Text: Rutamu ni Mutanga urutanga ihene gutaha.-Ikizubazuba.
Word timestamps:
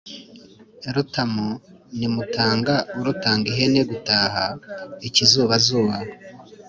Rutamu 0.93 1.47
ni 1.97 2.07
Mutanga 2.15 2.73
urutanga 2.99 3.45
ihene 3.53 3.81
gutaha.-Ikizubazuba. 3.89 5.95